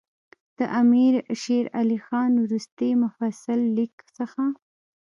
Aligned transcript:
د 0.57 0.59
امیر 0.81 1.13
شېر 1.41 1.65
علي 1.79 1.97
خان 2.05 2.31
وروستي 2.43 2.91
مفصل 3.03 3.59
لیک 3.75 3.95
څخه. 4.17 4.43